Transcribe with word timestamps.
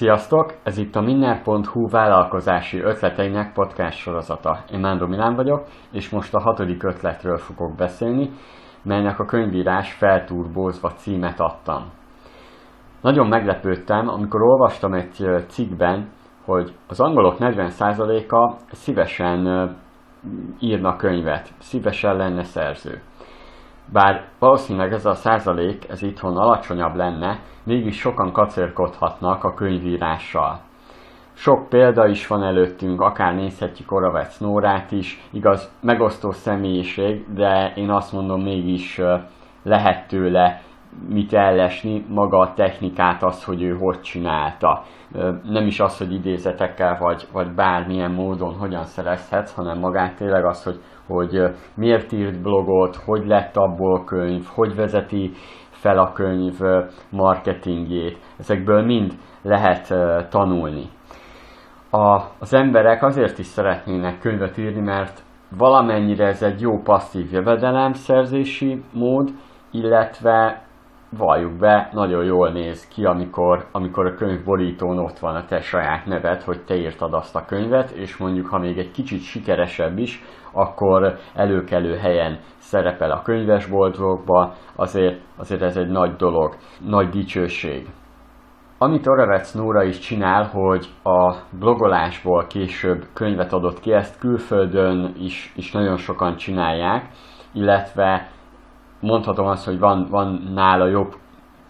Sziasztok! 0.00 0.54
Ez 0.62 0.78
itt 0.78 0.96
a 0.96 1.00
Minner.hu 1.00 1.88
vállalkozási 1.88 2.80
ötleteinek 2.80 3.52
podcast 3.52 3.98
sorozata. 3.98 4.58
Én 4.72 4.80
Mándor 4.80 5.08
Milán 5.08 5.34
vagyok, 5.34 5.64
és 5.92 6.10
most 6.10 6.34
a 6.34 6.40
hatodik 6.40 6.82
ötletről 6.82 7.36
fogok 7.36 7.76
beszélni, 7.76 8.30
melynek 8.82 9.18
a 9.18 9.24
könyvírás 9.24 9.92
felturbózva 9.92 10.88
címet 10.88 11.40
adtam. 11.40 11.84
Nagyon 13.00 13.26
meglepődtem, 13.26 14.08
amikor 14.08 14.42
olvastam 14.42 14.92
egy 14.92 15.44
cikkben, 15.46 16.08
hogy 16.44 16.74
az 16.88 17.00
angolok 17.00 17.36
40%-a 17.38 18.56
szívesen 18.70 19.70
írna 20.60 20.96
könyvet, 20.96 21.48
szívesen 21.58 22.16
lenne 22.16 22.42
szerző. 22.42 23.00
Bár 23.92 24.28
valószínűleg 24.38 24.92
ez 24.92 25.06
a 25.06 25.14
százalék, 25.14 25.88
ez 25.88 26.02
itthon 26.02 26.36
alacsonyabb 26.36 26.94
lenne, 26.94 27.40
mégis 27.64 27.98
sokan 27.98 28.32
kacérkodhatnak 28.32 29.44
a 29.44 29.54
könyvírással. 29.54 30.60
Sok 31.32 31.68
példa 31.68 32.06
is 32.06 32.26
van 32.26 32.42
előttünk, 32.42 33.00
akár 33.00 33.34
nézhetjük 33.34 33.92
Oravec 33.92 34.38
Nórát 34.38 34.92
is, 34.92 35.28
igaz, 35.30 35.72
megosztó 35.80 36.30
személyiség, 36.30 37.32
de 37.34 37.72
én 37.76 37.90
azt 37.90 38.12
mondom 38.12 38.42
mégis 38.42 39.00
lehet 39.62 40.08
tőle 40.08 40.60
mit 41.08 41.32
ellesni, 41.32 42.04
maga 42.08 42.38
a 42.38 42.52
technikát, 42.54 43.22
az, 43.22 43.44
hogy 43.44 43.62
ő 43.62 43.76
hogy 43.76 44.00
csinálta. 44.00 44.82
Nem 45.44 45.66
is 45.66 45.80
az, 45.80 45.98
hogy 45.98 46.12
idézetekkel, 46.12 46.98
vagy, 47.00 47.26
vagy 47.32 47.54
bármilyen 47.54 48.10
módon 48.10 48.54
hogyan 48.54 48.84
szerezhetsz, 48.84 49.54
hanem 49.54 49.78
magát 49.78 50.16
tényleg 50.16 50.44
az, 50.44 50.64
hogy, 50.64 50.80
hogy 51.06 51.54
miért 51.74 52.12
írt 52.12 52.42
blogot, 52.42 52.96
hogy 52.96 53.26
lett 53.26 53.56
abból 53.56 54.04
könyv, 54.04 54.44
hogy 54.54 54.74
vezeti 54.74 55.32
fel 55.70 55.98
a 55.98 56.12
könyv 56.12 56.58
marketingjét. 57.10 58.18
Ezekből 58.38 58.82
mind 58.84 59.12
lehet 59.42 59.94
tanulni. 60.30 60.88
A, 61.90 62.20
az 62.38 62.54
emberek 62.54 63.02
azért 63.02 63.38
is 63.38 63.46
szeretnének 63.46 64.18
könyvet 64.18 64.58
írni, 64.58 64.80
mert 64.80 65.22
valamennyire 65.56 66.26
ez 66.26 66.42
egy 66.42 66.60
jó 66.60 66.82
passzív 66.82 67.32
jövedelemszerzési 67.32 68.82
mód, 68.92 69.30
illetve 69.70 70.62
valljuk 71.16 71.58
be, 71.58 71.90
nagyon 71.92 72.24
jól 72.24 72.50
néz 72.50 72.88
ki, 72.88 73.04
amikor, 73.04 73.66
amikor 73.72 74.06
a 74.06 74.14
könyv 74.14 74.44
borítón 74.44 74.98
ott 74.98 75.18
van 75.18 75.36
a 75.36 75.44
te 75.44 75.60
saját 75.60 76.06
neved, 76.06 76.42
hogy 76.42 76.64
te 76.64 76.76
írtad 76.76 77.14
azt 77.14 77.36
a 77.36 77.44
könyvet, 77.44 77.90
és 77.90 78.16
mondjuk, 78.16 78.46
ha 78.46 78.58
még 78.58 78.78
egy 78.78 78.90
kicsit 78.90 79.20
sikeresebb 79.20 79.98
is, 79.98 80.22
akkor 80.52 81.18
előkelő 81.34 81.96
helyen 81.96 82.38
szerepel 82.56 83.10
a 83.10 83.22
könyvesboltokba, 83.22 84.54
azért, 84.76 85.20
azért 85.36 85.62
ez 85.62 85.76
egy 85.76 85.88
nagy 85.88 86.16
dolog, 86.16 86.54
nagy 86.86 87.08
dicsőség. 87.08 87.86
Amit 88.78 89.06
Oravec 89.06 89.52
Nóra 89.52 89.82
is 89.82 89.98
csinál, 89.98 90.44
hogy 90.44 90.86
a 91.02 91.34
blogolásból 91.58 92.46
később 92.46 93.04
könyvet 93.14 93.52
adott 93.52 93.80
ki, 93.80 93.92
ezt 93.92 94.18
külföldön 94.18 95.14
is, 95.18 95.52
is 95.56 95.72
nagyon 95.72 95.96
sokan 95.96 96.36
csinálják, 96.36 97.08
illetve 97.52 98.28
mondhatom 99.00 99.46
azt, 99.46 99.64
hogy 99.64 99.78
van, 99.78 100.06
van 100.10 100.50
nála 100.54 100.86
jobb 100.86 101.14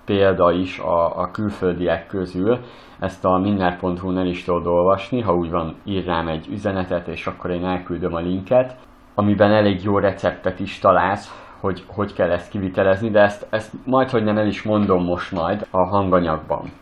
példa 0.04 0.52
is 0.52 0.78
a, 0.78 1.20
a 1.20 1.30
külföldiek 1.30 2.06
közül. 2.06 2.58
Ezt 2.98 3.24
a 3.24 3.38
minner.hu-n 3.38 4.18
el 4.18 4.26
is 4.26 4.44
tudod 4.44 4.66
olvasni, 4.66 5.20
ha 5.20 5.34
úgy 5.34 5.50
van, 5.50 5.74
ír 5.84 6.04
rám 6.04 6.28
egy 6.28 6.46
üzenetet, 6.50 7.08
és 7.08 7.26
akkor 7.26 7.50
én 7.50 7.64
elküldöm 7.64 8.14
a 8.14 8.18
linket, 8.18 8.76
amiben 9.14 9.52
elég 9.52 9.82
jó 9.82 9.98
receptet 9.98 10.60
is 10.60 10.78
találsz, 10.78 11.48
hogy 11.60 11.84
hogy 11.86 12.12
kell 12.12 12.30
ezt 12.30 12.50
kivitelezni, 12.50 13.10
de 13.10 13.20
ezt, 13.20 13.46
ezt 13.50 13.72
majd, 13.84 14.10
hogy 14.10 14.24
nem 14.24 14.38
el 14.38 14.46
is 14.46 14.62
mondom 14.62 15.04
most 15.04 15.32
majd 15.32 15.66
a 15.70 15.86
hanganyagban. 15.86 16.72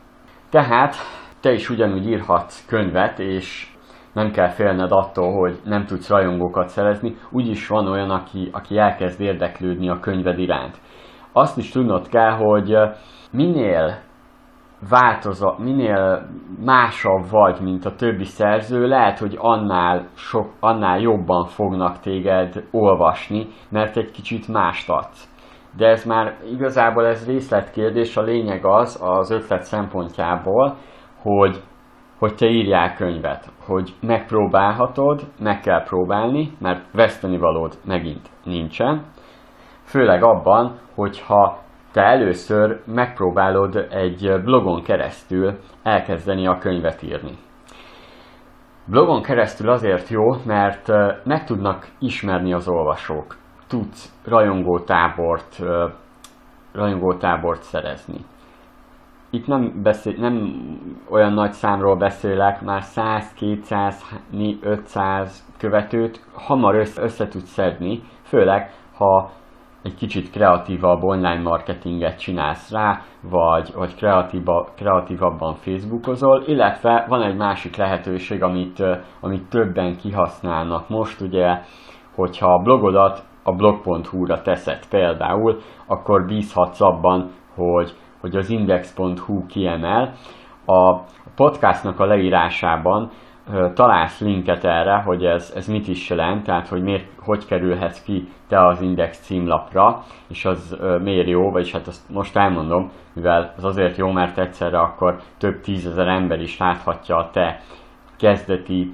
Tehát 0.50 0.94
te 1.40 1.52
is 1.52 1.70
ugyanúgy 1.70 2.06
írhatsz 2.08 2.66
könyvet, 2.66 3.18
és 3.18 3.76
nem 4.12 4.30
kell 4.30 4.48
félned 4.48 4.92
attól, 4.92 5.32
hogy 5.32 5.60
nem 5.64 5.84
tudsz 5.84 6.08
rajongókat 6.08 6.68
szerezni, 6.68 7.16
úgyis 7.30 7.68
van 7.68 7.86
olyan, 7.86 8.10
aki, 8.10 8.48
aki 8.52 8.78
elkezd 8.78 9.20
érdeklődni 9.20 9.88
a 9.88 10.00
könyved 10.00 10.38
iránt. 10.38 10.80
Azt 11.32 11.58
is 11.58 11.70
tudnod 11.70 12.08
kell, 12.08 12.30
hogy 12.30 12.78
minél 13.30 14.06
változó, 14.88 15.52
minél 15.58 16.28
másabb 16.64 17.30
vagy, 17.30 17.60
mint 17.60 17.84
a 17.84 17.94
többi 17.94 18.24
szerző, 18.24 18.86
lehet, 18.86 19.18
hogy 19.18 19.36
annál, 19.38 20.06
sok, 20.14 20.52
annál 20.60 20.98
jobban 20.98 21.44
fognak 21.44 22.00
téged 22.00 22.64
olvasni, 22.70 23.46
mert 23.68 23.96
egy 23.96 24.10
kicsit 24.10 24.48
mást 24.48 24.90
adsz. 24.90 25.28
De 25.76 25.86
ez 25.86 26.04
már 26.04 26.36
igazából 26.52 27.06
ez 27.06 27.26
részletkérdés, 27.26 28.16
a 28.16 28.22
lényeg 28.22 28.64
az, 28.64 28.98
az 29.02 29.30
ötlet 29.30 29.62
szempontjából, 29.62 30.76
hogy 31.22 31.62
hogy 32.18 32.34
te 32.34 32.46
írjál 32.46 32.94
könyvet, 32.94 33.50
hogy 33.66 33.94
megpróbálhatod, 34.00 35.22
meg 35.38 35.60
kell 35.60 35.82
próbálni, 35.82 36.52
mert 36.60 36.92
veszteni 36.92 37.38
valód 37.38 37.74
megint 37.84 38.30
nincsen. 38.44 39.04
Főleg 39.82 40.22
abban, 40.22 40.78
hogyha 40.94 41.58
te 41.92 42.02
először 42.02 42.80
megpróbálod 42.86 43.86
egy 43.90 44.42
blogon 44.44 44.82
keresztül 44.82 45.58
elkezdeni 45.82 46.46
a 46.46 46.58
könyvet 46.58 47.02
írni. 47.02 47.32
Blogon 48.86 49.22
keresztül 49.22 49.70
azért 49.70 50.08
jó, 50.08 50.24
mert 50.46 50.86
meg 51.24 51.44
tudnak 51.44 51.86
ismerni 51.98 52.52
az 52.52 52.68
olvasók. 52.68 53.36
Tudsz 53.68 54.12
rajongótábort, 54.24 55.58
rajongótábort 56.72 57.62
szerezni 57.62 58.18
itt 59.30 59.46
nem, 59.46 59.82
beszél, 59.82 60.14
nem 60.18 60.62
olyan 61.10 61.32
nagy 61.32 61.52
számról 61.52 61.96
beszélek, 61.96 62.62
már 62.62 62.82
100, 62.82 63.34
200, 63.34 64.04
500 64.60 65.46
követőt 65.58 66.24
hamar 66.34 66.74
össze, 66.74 67.02
össze 67.02 67.28
tudsz 67.28 67.50
szedni, 67.50 68.02
főleg 68.22 68.70
ha 68.96 69.30
egy 69.82 69.94
kicsit 69.94 70.30
kreatívabb 70.30 71.02
online 71.02 71.40
marketinget 71.40 72.18
csinálsz 72.18 72.70
rá, 72.70 73.00
vagy, 73.22 73.72
vagy 73.74 73.94
kreatíva, 73.94 74.68
kreatívabban 74.76 75.54
Facebookozol, 75.54 76.42
illetve 76.46 77.06
van 77.08 77.22
egy 77.22 77.36
másik 77.36 77.76
lehetőség, 77.76 78.42
amit, 78.42 78.82
amit 79.20 79.48
többen 79.48 79.96
kihasználnak 79.96 80.88
most, 80.88 81.20
ugye, 81.20 81.60
hogyha 82.14 82.52
a 82.52 82.62
blogodat 82.62 83.22
a 83.42 83.52
blog.hu-ra 83.52 84.42
teszed 84.42 84.88
például, 84.90 85.58
akkor 85.86 86.26
bízhatsz 86.26 86.80
abban, 86.80 87.30
hogy 87.54 87.96
hogy 88.20 88.36
az 88.36 88.50
index.hu 88.50 89.46
kiemel. 89.46 90.12
A 90.66 90.94
podcastnak 91.34 92.00
a 92.00 92.04
leírásában 92.04 93.10
találsz 93.74 94.20
linket 94.20 94.64
erre, 94.64 94.96
hogy 94.96 95.24
ez, 95.24 95.52
ez 95.56 95.66
mit 95.66 95.88
is 95.88 96.10
jelent, 96.10 96.44
tehát 96.44 96.68
hogy 96.68 96.82
miért, 96.82 97.06
hogy 97.18 97.46
kerülhetsz 97.46 98.02
ki 98.02 98.28
te 98.48 98.66
az 98.66 98.80
Index 98.80 99.18
címlapra, 99.18 100.02
és 100.28 100.44
az 100.44 100.76
miért 101.02 101.28
jó, 101.28 101.50
vagyis 101.50 101.72
hát 101.72 101.86
azt 101.86 102.10
most 102.10 102.36
elmondom, 102.36 102.90
mivel 103.12 103.52
az 103.56 103.64
azért 103.64 103.96
jó, 103.96 104.10
mert 104.10 104.38
egyszerre 104.38 104.78
akkor 104.78 105.20
több 105.38 105.60
tízezer 105.60 106.06
ember 106.06 106.40
is 106.40 106.58
láthatja 106.58 107.16
a 107.16 107.30
te 107.30 107.60
kezdeti 108.18 108.92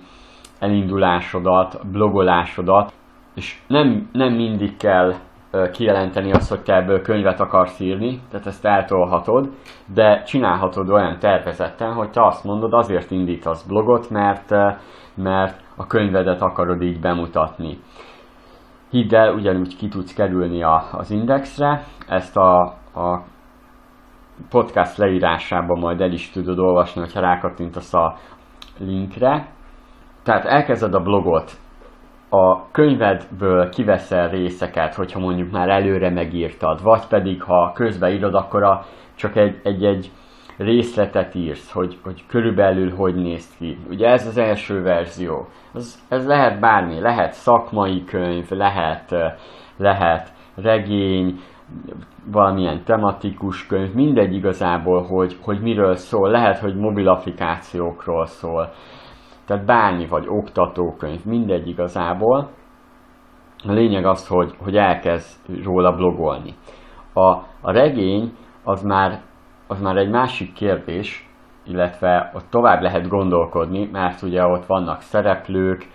elindulásodat, 0.58 1.86
blogolásodat, 1.92 2.92
és 3.34 3.58
nem, 3.66 4.08
nem 4.12 4.32
mindig 4.32 4.76
kell 4.76 5.14
kijelenteni 5.72 6.32
azt, 6.32 6.48
hogy 6.48 6.62
te 6.62 6.74
ebből 6.74 7.02
könyvet 7.02 7.40
akarsz 7.40 7.80
írni, 7.80 8.20
tehát 8.30 8.46
ezt 8.46 8.64
eltolhatod, 8.64 9.50
de 9.94 10.22
csinálhatod 10.22 10.90
olyan 10.90 11.18
tervezetten, 11.18 11.92
hogy 11.92 12.10
te 12.10 12.26
azt 12.26 12.44
mondod, 12.44 12.72
azért 12.72 13.10
indítasz 13.10 13.62
blogot, 13.62 14.10
mert, 14.10 14.50
mert 15.14 15.60
a 15.76 15.86
könyvedet 15.86 16.40
akarod 16.40 16.82
így 16.82 17.00
bemutatni. 17.00 17.78
Hidd 18.90 19.14
el, 19.14 19.34
ugyanúgy 19.34 19.76
ki 19.76 19.88
tudsz 19.88 20.14
kerülni 20.14 20.62
a, 20.62 20.84
az 20.92 21.10
indexre, 21.10 21.84
ezt 22.08 22.36
a, 22.36 22.60
a 22.94 23.22
podcast 24.50 24.96
leírásában 24.96 25.78
majd 25.78 26.00
el 26.00 26.12
is 26.12 26.30
tudod 26.30 26.58
olvasni, 26.58 27.00
hogyha 27.00 27.20
rákattintasz 27.20 27.94
a 27.94 28.16
linkre. 28.78 29.48
Tehát 30.22 30.44
elkezded 30.44 30.94
a 30.94 31.02
blogot, 31.02 31.52
a 32.34 32.68
könyvedből 32.70 33.68
kiveszel 33.68 34.28
részeket, 34.28 34.94
hogyha 34.94 35.18
mondjuk 35.18 35.50
már 35.50 35.68
előre 35.68 36.10
megírtad, 36.10 36.82
vagy 36.82 37.06
pedig 37.08 37.42
ha 37.42 37.72
közbe 37.74 38.10
írod, 38.10 38.34
akkor 38.34 38.62
a, 38.62 38.84
csak 39.14 39.36
egy, 39.36 39.60
egy, 39.62 39.84
egy 39.84 40.10
részletet 40.56 41.34
írsz, 41.34 41.70
hogy, 41.72 41.98
hogy 42.02 42.24
körülbelül 42.26 42.94
hogy 42.94 43.14
néz 43.14 43.56
ki. 43.58 43.78
Ugye 43.88 44.08
ez 44.08 44.26
az 44.26 44.36
első 44.36 44.82
verzió. 44.82 45.46
Ez, 45.74 45.98
ez 46.08 46.26
lehet 46.26 46.60
bármi, 46.60 47.00
lehet 47.00 47.32
szakmai 47.32 48.04
könyv, 48.04 48.50
lehet, 48.50 49.14
lehet 49.76 50.32
regény, 50.54 51.40
valamilyen 52.30 52.84
tematikus 52.84 53.66
könyv, 53.66 53.92
mindegy 53.92 54.34
igazából, 54.34 55.02
hogy, 55.02 55.36
hogy 55.40 55.60
miről 55.60 55.94
szól. 55.94 56.30
Lehet, 56.30 56.58
hogy 56.58 56.76
mobil 56.76 57.20
szól 58.24 58.72
tehát 59.46 59.64
bármi 59.64 60.06
vagy 60.06 60.24
oktatókönyv, 60.28 61.24
mindegy 61.24 61.68
igazából. 61.68 62.50
A 63.66 63.72
lényeg 63.72 64.04
az, 64.04 64.28
hogy, 64.28 64.54
hogy 64.58 64.76
elkezd 64.76 65.64
róla 65.64 65.92
blogolni. 65.94 66.54
A, 67.12 67.28
a 67.60 67.72
regény 67.72 68.36
az 68.62 68.82
már, 68.82 69.20
az 69.66 69.80
már 69.80 69.96
egy 69.96 70.10
másik 70.10 70.52
kérdés, 70.52 71.28
illetve 71.64 72.30
ott 72.34 72.50
tovább 72.50 72.82
lehet 72.82 73.08
gondolkodni, 73.08 73.88
mert 73.92 74.22
ugye 74.22 74.46
ott 74.46 74.66
vannak 74.66 75.00
szereplők, 75.00 75.86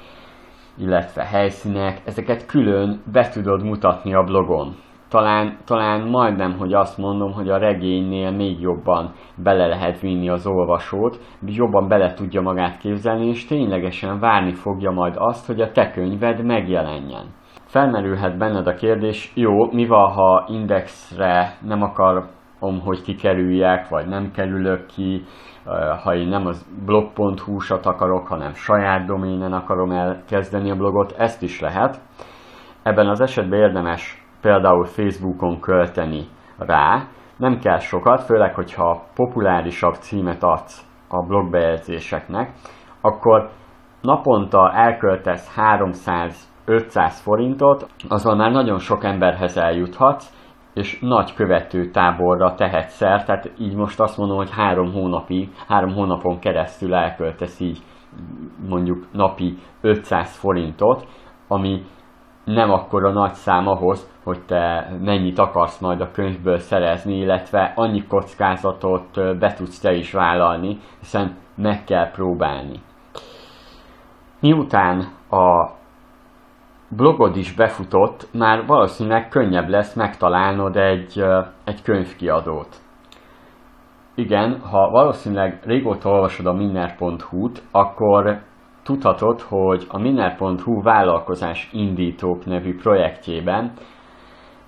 illetve 0.77 1.23
helyszínek, 1.23 2.01
ezeket 2.05 2.45
külön 2.45 3.01
be 3.11 3.29
tudod 3.29 3.63
mutatni 3.63 4.13
a 4.13 4.23
blogon. 4.23 4.75
Talán, 5.09 5.57
talán 5.65 6.07
majdnem, 6.07 6.57
hogy 6.57 6.73
azt 6.73 6.97
mondom, 6.97 7.33
hogy 7.33 7.49
a 7.49 7.57
regénynél 7.57 8.31
még 8.31 8.59
jobban 8.59 9.11
bele 9.35 9.67
lehet 9.67 9.99
vinni 9.99 10.29
az 10.29 10.47
olvasót, 10.47 11.19
jobban 11.45 11.87
bele 11.87 12.13
tudja 12.13 12.41
magát 12.41 12.77
képzelni, 12.77 13.27
és 13.27 13.45
ténylegesen 13.45 14.19
várni 14.19 14.53
fogja 14.53 14.91
majd 14.91 15.13
azt, 15.17 15.47
hogy 15.47 15.61
a 15.61 15.71
te 15.71 15.91
könyved 15.91 16.45
megjelenjen. 16.45 17.25
Felmerülhet 17.65 18.37
benned 18.37 18.67
a 18.67 18.73
kérdés, 18.73 19.31
jó, 19.35 19.71
mi 19.71 19.87
van, 19.87 20.11
ha 20.11 20.45
indexre 20.47 21.57
nem 21.61 21.81
akarom, 21.81 22.79
hogy 22.83 23.01
kikerüljek, 23.01 23.89
vagy 23.89 24.07
nem 24.07 24.31
kerülök 24.31 24.85
ki, 24.85 25.23
ha 26.03 26.15
én 26.15 26.27
nem 26.27 26.45
az 26.45 26.67
blog.hu-sat 26.85 27.85
akarok, 27.85 28.27
hanem 28.27 28.53
saját 28.53 29.05
doménen 29.05 29.53
akarom 29.53 29.91
elkezdeni 29.91 30.71
a 30.71 30.75
blogot, 30.75 31.15
ezt 31.17 31.41
is 31.41 31.59
lehet. 31.59 32.01
Ebben 32.83 33.07
az 33.07 33.21
esetben 33.21 33.59
érdemes 33.59 34.27
például 34.41 34.85
Facebookon 34.85 35.59
költeni 35.59 36.27
rá, 36.57 37.07
nem 37.37 37.59
kell 37.59 37.79
sokat, 37.79 38.23
főleg, 38.23 38.53
hogyha 38.55 39.03
populárisabb 39.15 39.93
címet 39.93 40.43
adsz 40.43 40.85
a 41.07 41.25
blogbejegyzéseknek, 41.25 42.51
akkor 43.01 43.49
naponta 44.01 44.71
elköltesz 44.73 45.53
300-500 45.57 46.31
forintot, 47.09 47.87
azzal 48.09 48.35
már 48.35 48.51
nagyon 48.51 48.79
sok 48.79 49.03
emberhez 49.03 49.57
eljuthatsz, 49.57 50.37
és 50.73 50.99
nagy 51.01 51.33
követő 51.33 51.89
táborra 51.91 52.53
tehet 52.55 52.89
szert, 52.89 53.25
tehát 53.25 53.51
így 53.57 53.75
most 53.75 53.99
azt 53.99 54.17
mondom, 54.17 54.37
hogy 54.37 54.51
három 54.51 54.91
hónapi, 54.91 55.49
három 55.67 55.93
hónapon 55.93 56.39
keresztül 56.39 56.93
elköltesz 56.93 57.59
így 57.59 57.79
mondjuk 58.69 59.07
napi 59.11 59.57
500 59.81 60.37
forintot, 60.37 61.07
ami 61.47 61.83
nem 62.53 62.71
akkor 62.71 63.05
a 63.05 63.11
nagy 63.11 63.33
szám 63.33 63.67
ahhoz, 63.67 64.09
hogy 64.23 64.39
te 64.45 64.91
mennyit 65.01 65.39
akarsz 65.39 65.79
majd 65.79 66.01
a 66.01 66.11
könyvből 66.11 66.57
szerezni, 66.57 67.17
illetve 67.17 67.73
annyi 67.75 68.07
kockázatot 68.07 69.37
be 69.39 69.53
tudsz 69.53 69.79
te 69.79 69.93
is 69.93 70.11
vállalni, 70.11 70.77
hiszen 70.99 71.35
meg 71.55 71.83
kell 71.83 72.11
próbálni. 72.11 72.81
Miután 74.39 74.99
a 75.29 75.69
blogod 76.87 77.35
is 77.35 77.53
befutott, 77.53 78.27
már 78.33 78.65
valószínűleg 78.65 79.27
könnyebb 79.27 79.69
lesz 79.69 79.93
megtalálnod 79.93 80.75
egy, 80.75 81.23
egy 81.63 81.81
könyvkiadót. 81.81 82.75
Igen, 84.15 84.59
ha 84.59 84.89
valószínűleg 84.89 85.59
régóta 85.63 86.09
olvasod 86.09 86.45
a 86.45 86.53
minner.hu-t, 86.53 87.63
akkor 87.71 88.41
tudhatod, 88.83 89.41
hogy 89.41 89.85
a 89.89 89.99
minner.hu 89.99 90.81
vállalkozás 90.81 91.69
indítók 91.73 92.45
nevű 92.45 92.75
projektjében 92.75 93.73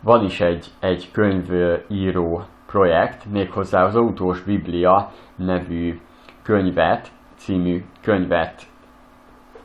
van 0.03 0.23
is 0.23 0.41
egy, 0.41 0.67
egy 0.79 1.11
könyvíró 1.11 2.41
projekt, 2.67 3.25
méghozzá 3.31 3.83
az 3.83 3.95
Autós 3.95 4.43
Biblia 4.43 5.09
nevű 5.35 5.99
könyvet, 6.43 7.11
című 7.35 7.83
könyvet 8.01 8.61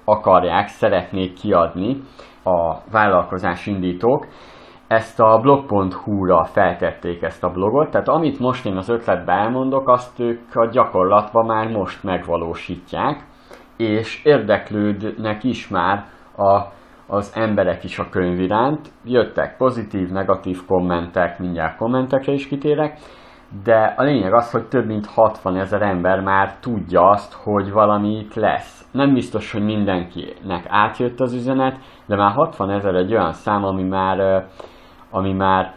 akarják, 0.05 0.69
szeretnék 0.69 1.33
kiadni, 1.33 2.03
a 2.45 2.77
vállalkozás 2.91 3.67
indítók, 3.67 4.27
ezt 4.87 5.21
a 5.21 5.39
blog.hu-ra 5.41 6.45
feltették 6.45 7.23
ezt 7.23 7.45
a 7.45 7.51
blogot, 7.51 7.91
tehát 7.91 8.09
amit 8.09 8.39
most 8.39 8.67
én 8.67 8.77
az 8.77 8.89
ötletbe 8.89 9.33
elmondok, 9.33 9.89
azt 9.89 10.21
ők 10.21 10.55
a 10.55 10.67
gyakorlatban 10.67 11.47
már 11.47 11.69
most 11.69 12.05
megvalósítják, 12.05 13.26
és 13.77 14.25
érdeklődnek 14.25 15.45
is 15.45 15.69
már 15.69 16.05
a, 16.37 16.61
az 17.07 17.33
emberek 17.35 17.85
is 17.85 17.99
a 17.99 18.09
könyv 18.09 18.41
iránt. 18.41 18.89
Jöttek 19.05 19.57
pozitív, 19.57 20.09
negatív 20.09 20.65
kommentek, 20.67 21.39
mindjárt 21.39 21.77
kommentekre 21.77 22.33
is 22.33 22.49
kitérek, 22.49 22.99
de 23.65 23.95
a 23.97 24.03
lényeg 24.03 24.35
az, 24.35 24.51
hogy 24.51 24.69
több 24.69 24.87
mint 24.87 25.07
60 25.07 25.57
ezer 25.57 25.83
ember 25.83 26.21
már 26.21 26.57
tudja 26.61 27.09
azt, 27.09 27.33
hogy 27.33 27.73
valami 27.73 28.19
itt 28.19 28.35
lesz. 28.35 28.89
Nem 28.93 29.13
biztos, 29.13 29.53
hogy 29.53 29.65
mindenkinek 29.65 30.65
átjött 30.69 31.21
az 31.21 31.35
üzenet, 31.35 31.79
de 32.07 32.17
már 32.17 32.33
60 32.33 32.71
ezer 32.71 32.95
egy 32.95 33.13
olyan 33.13 33.33
szám, 33.33 33.65
ami 33.65 33.83
már, 33.83 34.47
ami 35.11 35.33
már 35.33 35.75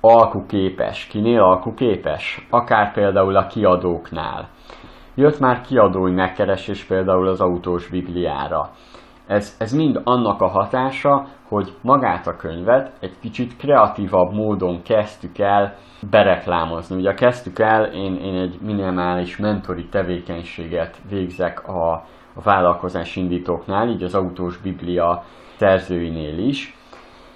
alkuképes. 0.00 1.06
Kinél 1.06 1.40
alkuképes? 1.40 2.46
Akár 2.50 2.92
például 2.92 3.36
a 3.36 3.46
kiadóknál. 3.46 4.48
Jött 5.14 5.38
már 5.38 5.60
kiadói 5.60 6.12
megkeresés 6.12 6.84
például 6.84 7.28
az 7.28 7.40
autós 7.40 7.88
bibliára. 7.88 8.70
Ez, 9.26 9.56
ez 9.58 9.72
mind 9.72 10.00
annak 10.04 10.40
a 10.40 10.48
hatása, 10.48 11.26
hogy 11.48 11.72
magát 11.82 12.26
a 12.26 12.36
könyvet 12.36 12.92
egy 13.00 13.18
kicsit 13.20 13.56
kreatívabb 13.56 14.32
módon 14.32 14.82
kezdtük 14.82 15.38
el 15.38 15.74
bereklámozni. 16.10 16.96
Ugye 16.96 17.14
kezdtük 17.14 17.58
el, 17.58 17.84
én, 17.84 18.16
én 18.16 18.36
egy 18.36 18.58
minimális 18.60 19.36
mentori 19.36 19.88
tevékenységet 19.88 21.00
végzek 21.08 21.68
a, 21.68 21.92
a 22.34 22.40
vállalkozás 22.44 23.16
indítóknál, 23.16 23.88
így 23.88 24.02
az 24.02 24.14
autós 24.14 24.56
biblia 24.56 25.22
szerzőinél 25.56 26.38
is. 26.38 26.76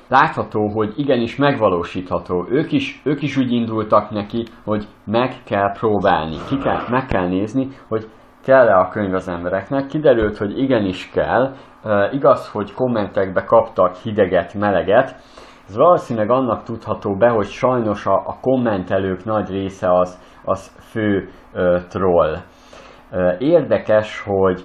Látható, 0.09 0.69
hogy 0.69 0.93
igenis 0.97 1.37
megvalósítható. 1.37 2.47
Ők 2.49 2.73
is, 2.73 3.01
ők 3.05 3.23
is 3.23 3.37
úgy 3.37 3.53
indultak 3.53 4.11
neki, 4.11 4.45
hogy 4.65 4.87
meg 5.05 5.35
kell 5.45 5.73
próbálni, 5.73 6.37
ki 6.49 6.59
kell, 6.59 6.81
meg 6.91 7.07
kell 7.07 7.29
nézni, 7.29 7.69
hogy 7.89 8.09
kell-e 8.45 8.79
a 8.79 8.89
könyv 8.89 9.15
az 9.15 9.29
embereknek. 9.29 9.87
Kiderült, 9.87 10.37
hogy 10.37 10.59
igenis 10.59 11.11
kell. 11.11 11.55
Uh, 11.85 12.15
igaz, 12.15 12.51
hogy 12.51 12.73
kommentekbe 12.73 13.45
kaptak 13.45 13.95
hideget, 13.95 14.55
meleget, 14.55 15.15
ez 15.69 15.77
valószínűleg 15.77 16.31
annak 16.31 16.63
tudható 16.63 17.17
be, 17.17 17.29
hogy 17.29 17.47
sajnos 17.47 18.07
a, 18.07 18.15
a 18.15 18.39
kommentelők 18.41 19.25
nagy 19.25 19.49
része 19.49 19.99
az, 19.99 20.21
az 20.45 20.77
fő 20.91 21.29
ö, 21.53 21.79
troll. 21.89 22.37
Ö, 23.11 23.33
érdekes, 23.39 24.21
hogy, 24.21 24.65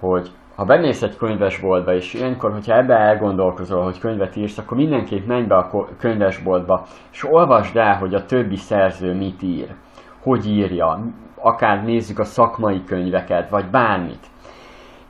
hogy 0.00 0.30
ha 0.62 0.68
bemész 0.68 1.02
egy 1.02 1.16
könyvesboltba, 1.16 1.94
és 1.94 2.14
ilyenkor, 2.14 2.52
hogyha 2.52 2.76
ebbe 2.76 2.94
elgondolkozol, 2.94 3.82
hogy 3.82 3.98
könyvet 3.98 4.36
írsz, 4.36 4.58
akkor 4.58 4.76
mindenképp 4.76 5.26
menj 5.26 5.46
be 5.46 5.54
a 5.56 5.88
könyvesboltba, 5.98 6.84
és 7.12 7.24
olvasd 7.30 7.76
el, 7.76 7.96
hogy 7.96 8.14
a 8.14 8.24
többi 8.24 8.56
szerző 8.56 9.14
mit 9.14 9.42
ír, 9.42 9.74
hogy 10.22 10.46
írja, 10.46 10.98
akár 11.36 11.84
nézzük 11.84 12.18
a 12.18 12.24
szakmai 12.24 12.84
könyveket, 12.84 13.50
vagy 13.50 13.70
bármit. 13.70 14.26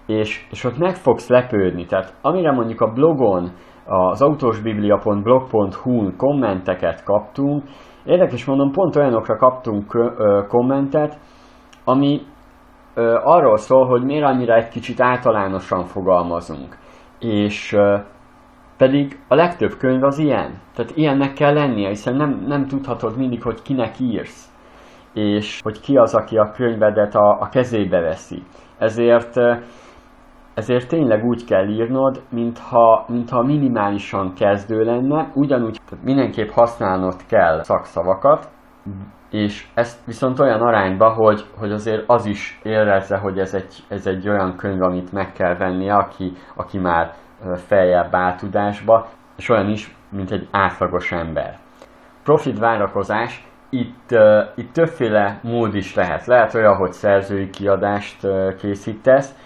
És, 0.06 0.46
és 0.50 0.64
ott 0.64 0.78
meg 0.78 0.94
fogsz 0.94 1.28
lepődni. 1.28 1.86
Tehát 1.86 2.14
amire 2.22 2.52
mondjuk 2.52 2.80
a 2.80 2.92
blogon 2.92 3.52
az 3.84 4.22
autosbiblia.blog.hu-n 4.22 6.16
kommenteket 6.16 7.04
kaptunk. 7.04 7.64
Érdekes 8.04 8.44
mondom, 8.44 8.70
pont 8.70 8.96
olyanokra 8.96 9.36
kaptunk 9.36 9.96
kommentet, 10.48 11.18
ami 11.84 12.20
arról 13.22 13.56
szól, 13.56 13.86
hogy 13.86 14.02
miért 14.02 14.24
annyira 14.24 14.54
egy 14.54 14.68
kicsit 14.68 15.00
általánosan 15.00 15.84
fogalmazunk. 15.84 16.76
És 17.18 17.76
pedig 18.76 19.20
a 19.28 19.34
legtöbb 19.34 19.76
könyv 19.78 20.02
az 20.02 20.18
ilyen. 20.18 20.60
Tehát 20.74 20.96
ilyennek 20.96 21.32
kell 21.32 21.54
lennie, 21.54 21.88
hiszen 21.88 22.16
nem, 22.16 22.44
nem 22.46 22.66
tudhatod 22.66 23.16
mindig, 23.16 23.42
hogy 23.42 23.62
kinek 23.62 24.00
írsz, 24.00 24.50
és 25.12 25.60
hogy 25.62 25.80
ki 25.80 25.96
az, 25.96 26.14
aki 26.14 26.36
a 26.36 26.50
könyvedet 26.50 27.14
a, 27.14 27.40
a 27.40 27.48
kezébe 27.48 28.00
veszi. 28.00 28.42
Ezért 28.78 29.36
ezért 30.54 30.88
tényleg 30.88 31.24
úgy 31.24 31.44
kell 31.44 31.68
írnod, 31.68 32.22
mintha, 32.28 33.04
mintha 33.08 33.42
minimálisan 33.42 34.32
kezdő 34.34 34.84
lenne, 34.84 35.30
ugyanúgy 35.34 35.80
mindenképp 36.02 36.50
használnod 36.50 37.16
kell 37.26 37.62
szakszavakat, 37.62 38.48
és 39.30 39.66
ezt 39.74 40.06
viszont 40.06 40.40
olyan 40.40 40.60
arányba, 40.60 41.08
hogy, 41.08 41.44
hogy 41.58 41.72
azért 41.72 42.04
az 42.06 42.26
is 42.26 42.60
érezze, 42.62 43.16
hogy 43.16 43.38
ez 43.38 43.54
egy, 43.54 43.74
ez 43.88 44.06
egy 44.06 44.28
olyan 44.28 44.56
könyv, 44.56 44.82
amit 44.82 45.12
meg 45.12 45.32
kell 45.32 45.56
venni, 45.56 45.90
aki, 45.90 46.32
aki 46.54 46.78
már 46.78 47.12
feljebb 47.54 48.14
átudásba, 48.14 49.08
és 49.36 49.48
olyan 49.48 49.68
is, 49.68 49.96
mint 50.10 50.30
egy 50.30 50.48
átlagos 50.50 51.12
ember. 51.12 51.58
Profit 52.22 52.58
várakozás, 52.58 53.46
itt, 53.70 54.10
uh, 54.10 54.42
itt 54.54 54.72
többféle 54.72 55.40
mód 55.42 55.74
is 55.74 55.94
lehet. 55.94 56.26
Lehet 56.26 56.54
olyan, 56.54 56.76
hogy 56.76 56.92
szerzői 56.92 57.50
kiadást 57.50 58.24
uh, 58.24 58.54
készítesz, 58.54 59.36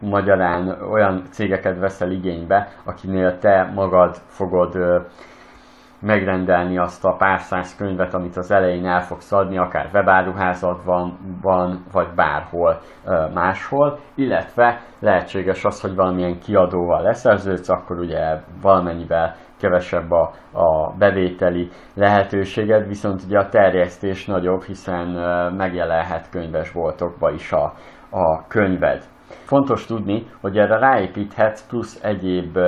magyarán 0.00 0.82
olyan 0.90 1.22
cégeket 1.30 1.78
veszel 1.78 2.10
igénybe, 2.10 2.68
akinél 2.84 3.38
te 3.38 3.70
magad 3.74 4.16
fogod 4.26 4.74
ö, 4.74 5.00
megrendelni 6.04 6.78
azt 6.78 7.04
a 7.04 7.16
pár 7.16 7.40
száz 7.40 7.76
könyvet, 7.76 8.14
amit 8.14 8.36
az 8.36 8.50
elején 8.50 8.86
el 8.86 9.00
fogsz 9.00 9.32
adni, 9.32 9.58
akár 9.58 9.90
webáruházadban, 9.92 11.18
van, 11.42 11.84
vagy 11.92 12.08
bárhol 12.14 12.80
máshol, 13.34 13.98
illetve 14.14 14.80
lehetséges 14.98 15.64
az, 15.64 15.80
hogy 15.80 15.94
valamilyen 15.94 16.38
kiadóval 16.38 17.02
leszerződsz, 17.02 17.68
akkor 17.68 17.98
ugye 17.98 18.40
valamennyivel 18.62 19.34
kevesebb 19.60 20.10
a, 20.10 20.30
a 20.52 20.92
bevételi 20.98 21.68
lehetőséged, 21.94 22.86
viszont 22.86 23.22
ugye 23.26 23.38
a 23.38 23.48
terjesztés 23.48 24.26
nagyobb, 24.26 24.62
hiszen 24.62 25.06
megjelenhet 25.56 26.30
könyvesboltokba 26.30 27.30
is 27.30 27.52
a, 27.52 27.72
a 28.10 28.46
könyved. 28.46 29.02
Fontos 29.26 29.86
tudni, 29.86 30.26
hogy 30.40 30.58
erre 30.58 30.78
ráépíthetsz 30.78 31.66
plusz 31.68 32.04
egyéb 32.04 32.58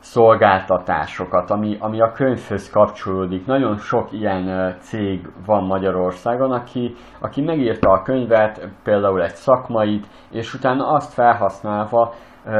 szolgáltatásokat, 0.00 1.50
ami, 1.50 1.76
ami 1.80 2.00
a 2.00 2.12
könyvhöz 2.12 2.70
kapcsolódik. 2.70 3.46
Nagyon 3.46 3.76
sok 3.76 4.12
ilyen 4.12 4.76
cég 4.78 5.28
van 5.46 5.64
Magyarországon, 5.64 6.52
aki, 6.52 6.94
aki 7.18 7.42
megírta 7.42 7.90
a 7.90 8.02
könyvet, 8.02 8.68
például 8.82 9.22
egy 9.22 9.34
szakmait, 9.34 10.06
és 10.30 10.54
utána 10.54 10.86
azt 10.86 11.12
felhasználva 11.12 12.14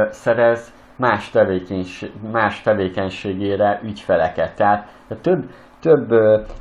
szerez 0.09 0.73
más, 0.95 1.29
tevékenység, 1.29 2.11
más 2.31 2.61
tevékenységére 2.61 3.79
ügyfeleket. 3.83 4.55
Tehát 4.55 4.87
több, 5.21 5.49
több 5.79 6.09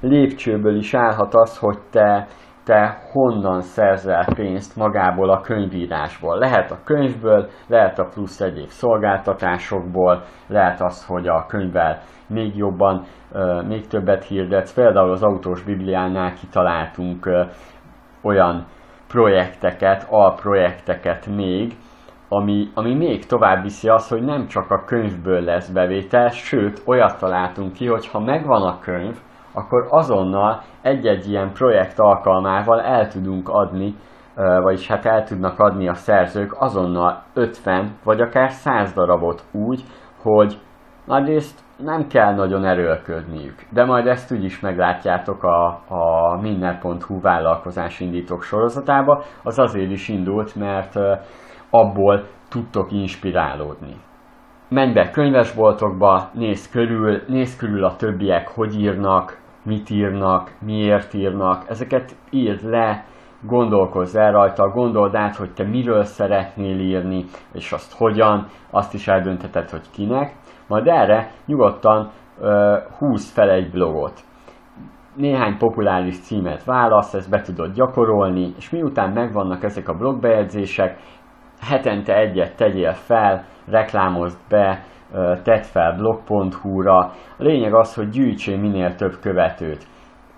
lépcsőből 0.00 0.76
is 0.76 0.94
állhat 0.94 1.34
az, 1.34 1.58
hogy 1.58 1.78
te 1.90 2.26
te 2.68 2.98
honnan 3.12 3.60
szerzel 3.60 4.24
pénzt 4.34 4.76
magából 4.76 5.30
a 5.30 5.40
könyvírásból. 5.40 6.38
Lehet 6.38 6.70
a 6.70 6.78
könyvből, 6.84 7.48
lehet 7.66 7.98
a 7.98 8.08
plusz 8.14 8.40
egyéb 8.40 8.68
szolgáltatásokból, 8.68 10.22
lehet 10.46 10.80
az, 10.80 11.06
hogy 11.06 11.28
a 11.28 11.46
könyvvel 11.46 11.98
még 12.26 12.56
jobban, 12.56 13.04
még 13.68 13.86
többet 13.86 14.24
hirdetsz. 14.24 14.74
Például 14.74 15.10
az 15.10 15.22
autós 15.22 15.62
bibliánál 15.62 16.32
kitaláltunk 16.32 17.30
olyan 18.22 18.66
projekteket, 19.08 20.06
alprojekteket 20.10 21.26
még, 21.26 21.72
ami, 22.28 22.68
ami 22.74 22.94
még 22.94 23.26
tovább 23.26 23.62
viszi 23.62 23.88
az, 23.88 24.08
hogy 24.08 24.22
nem 24.22 24.46
csak 24.46 24.70
a 24.70 24.84
könyvből 24.84 25.40
lesz 25.40 25.68
bevétel, 25.70 26.28
sőt, 26.28 26.82
olyat 26.86 27.18
találtunk 27.18 27.72
ki, 27.72 27.86
hogy 27.86 28.08
ha 28.08 28.20
megvan 28.20 28.62
a 28.62 28.78
könyv, 28.78 29.16
akkor 29.52 29.86
azonnal 29.90 30.62
egy-egy 30.82 31.28
ilyen 31.28 31.52
projekt 31.52 31.98
alkalmával 31.98 32.80
el 32.80 33.08
tudunk 33.08 33.48
adni, 33.48 33.94
vagyis 34.62 34.88
hát 34.88 35.06
el 35.06 35.24
tudnak 35.24 35.58
adni 35.58 35.88
a 35.88 35.94
szerzők 35.94 36.54
azonnal 36.58 37.22
50 37.34 37.96
vagy 38.04 38.20
akár 38.20 38.50
100 38.50 38.92
darabot 38.92 39.44
úgy, 39.52 39.82
hogy 40.22 40.58
nagyrészt 41.04 41.60
nem 41.76 42.06
kell 42.06 42.34
nagyon 42.34 42.64
erőlködniük. 42.64 43.54
De 43.70 43.84
majd 43.84 44.06
ezt 44.06 44.32
úgy 44.32 44.44
is 44.44 44.60
meglátjátok 44.60 45.42
a, 45.42 45.66
a 45.88 46.36
minner.hu 46.40 47.20
vállalkozás 47.20 48.00
indítók 48.00 48.42
sorozatába. 48.42 49.22
Az 49.42 49.58
azért 49.58 49.90
is 49.90 50.08
indult, 50.08 50.54
mert 50.54 50.94
abból 51.70 52.24
tudtok 52.50 52.92
inspirálódni. 52.92 53.96
Menj 54.70 54.92
be 54.92 55.10
könyvesboltokba, 55.10 56.30
nézz 56.32 56.70
körül, 56.70 57.22
nézz 57.26 57.56
körül 57.56 57.84
a 57.84 57.96
többiek, 57.96 58.48
hogy 58.48 58.80
írnak, 58.80 59.40
mit 59.62 59.90
írnak, 59.90 60.52
miért 60.60 61.14
írnak, 61.14 61.64
ezeket 61.68 62.16
írd 62.30 62.64
le, 62.64 63.04
gondolkozz 63.42 64.16
el 64.16 64.32
rajta, 64.32 64.68
gondold 64.68 65.14
át, 65.14 65.36
hogy 65.36 65.52
te 65.52 65.64
miről 65.64 66.04
szeretnél 66.04 66.80
írni, 66.80 67.24
és 67.52 67.72
azt 67.72 67.92
hogyan, 67.92 68.46
azt 68.70 68.94
is 68.94 69.08
eldöntheted, 69.08 69.70
hogy 69.70 69.90
kinek, 69.90 70.34
majd 70.66 70.86
erre 70.86 71.30
nyugodtan 71.46 72.10
uh, 72.38 72.48
húz 72.98 73.32
fel 73.32 73.50
egy 73.50 73.70
blogot. 73.70 74.20
Néhány 75.14 75.56
populáris 75.58 76.20
címet 76.20 76.64
válasz, 76.64 77.14
ezt 77.14 77.30
be 77.30 77.40
tudod 77.40 77.72
gyakorolni, 77.72 78.52
és 78.56 78.70
miután 78.70 79.12
megvannak 79.12 79.62
ezek 79.62 79.88
a 79.88 79.96
blogbejegyzések, 79.96 80.98
hetente 81.60 82.16
egyet 82.16 82.56
tegyél 82.56 82.92
fel, 82.92 83.44
reklámozd 83.70 84.38
be, 84.48 84.84
tett 85.42 85.66
fel 85.66 85.96
blog.hu-ra. 85.96 86.98
A 86.98 87.12
lényeg 87.38 87.74
az, 87.74 87.94
hogy 87.94 88.08
gyűjtsél 88.08 88.58
minél 88.58 88.94
több 88.94 89.18
követőt. 89.20 89.86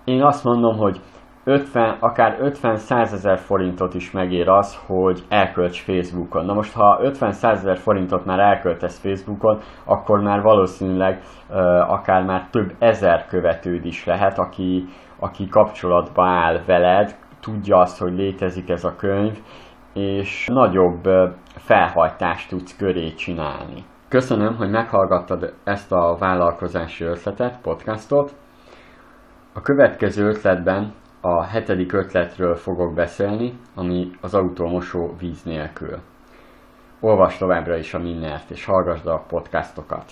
Én 0.03 0.23
azt 0.23 0.43
mondom, 0.43 0.77
hogy 0.77 0.99
50, 1.43 1.97
akár 1.99 2.37
50-100 2.41 2.91
ezer 2.91 3.37
forintot 3.37 3.93
is 3.93 4.11
megér 4.11 4.49
az, 4.49 4.79
hogy 4.85 5.19
elkölts 5.29 5.81
Facebookon. 5.81 6.45
Na 6.45 6.53
most, 6.53 6.73
ha 6.73 6.99
50-100 7.03 7.43
ezer 7.43 7.77
forintot 7.77 8.25
már 8.25 8.39
elköltesz 8.39 8.99
Facebookon, 8.99 9.59
akkor 9.85 10.21
már 10.21 10.41
valószínűleg 10.41 11.21
akár 11.87 12.23
már 12.23 12.47
több 12.51 12.73
ezer 12.79 13.25
követőd 13.25 13.85
is 13.85 14.05
lehet, 14.05 14.37
aki, 14.37 14.85
aki 15.19 15.47
kapcsolatba 15.47 16.25
áll 16.25 16.59
veled, 16.65 17.15
tudja 17.39 17.77
azt, 17.77 17.99
hogy 17.99 18.13
létezik 18.13 18.69
ez 18.69 18.83
a 18.83 18.95
könyv, 18.95 19.37
és 19.93 20.47
nagyobb 20.47 21.09
felhajtást 21.55 22.49
tudsz 22.49 22.75
köré 22.77 23.13
csinálni. 23.13 23.85
Köszönöm, 24.07 24.55
hogy 24.55 24.69
meghallgattad 24.69 25.53
ezt 25.63 25.91
a 25.91 26.15
vállalkozási 26.19 27.03
ötletet, 27.03 27.61
podcastot. 27.61 28.33
A 29.53 29.61
következő 29.61 30.27
ötletben 30.27 30.93
a 31.21 31.43
hetedik 31.43 31.93
ötletről 31.93 32.55
fogok 32.55 32.93
beszélni, 32.93 33.59
ami 33.75 34.11
az 34.21 34.33
autómosó 34.33 35.15
víz 35.19 35.43
nélkül. 35.43 35.99
Olvasd 36.99 37.37
továbbra 37.37 37.77
is 37.77 37.93
a 37.93 37.99
Minnert, 37.99 38.49
és 38.49 38.65
hallgassd 38.65 39.07
a 39.07 39.23
podcastokat. 39.27 40.03